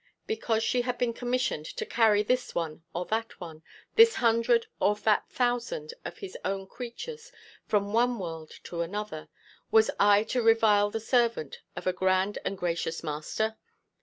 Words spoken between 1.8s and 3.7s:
carry this one or that one,